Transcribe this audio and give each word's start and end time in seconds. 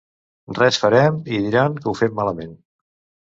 Res 0.59 0.79
farem 0.85 1.19
i 1.35 1.41
diran 1.45 1.77
que 1.83 1.87
ho 1.91 1.95
fem 2.01 2.17
malament. 2.21 2.57